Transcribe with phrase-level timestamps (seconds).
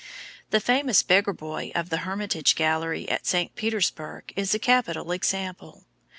[0.49, 3.53] The famous Beggar boy of the Hermitage Gallery at St.
[3.55, 5.85] Petersburg is a capital example.